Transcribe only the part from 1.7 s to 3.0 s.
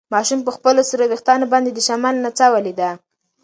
د شمال نڅا ولیده.